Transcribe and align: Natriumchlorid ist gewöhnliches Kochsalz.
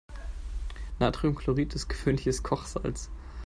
Natriumchlorid 0.97 1.75
ist 1.75 1.87
gewöhnliches 1.87 2.41
Kochsalz. 2.41 3.11